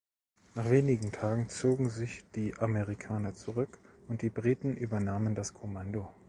[0.55, 3.77] Nach wenigen Tagen zogen sich die Amerikaner zurück,
[4.07, 6.11] und die Briten übernahmen das Kommando.